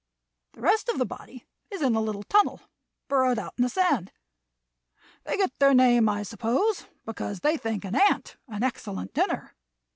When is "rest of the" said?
0.61-1.05